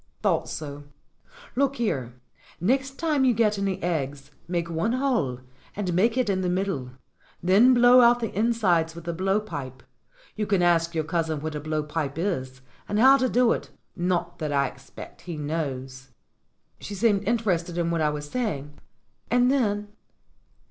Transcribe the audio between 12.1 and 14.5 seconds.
is and how to do it not